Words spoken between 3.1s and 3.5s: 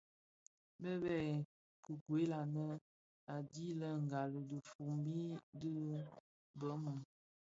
a